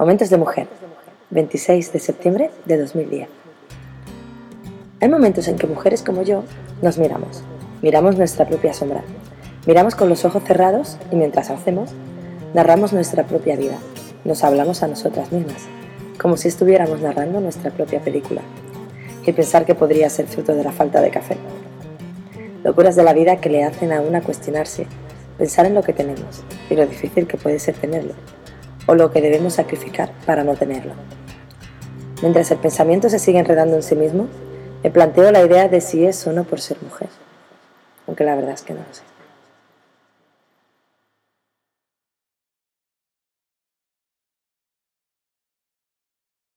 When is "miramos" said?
6.96-7.42, 7.82-8.16, 9.66-9.94